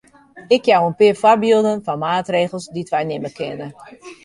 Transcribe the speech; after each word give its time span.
Ik 0.55 0.65
jou 0.65 0.85
in 0.87 0.95
pear 0.99 1.15
foarbylden 1.21 1.83
fan 1.85 2.01
maatregels 2.07 2.65
dy't 2.73 2.91
wy 2.93 3.01
nimme 3.05 3.29
kinne. 3.37 3.67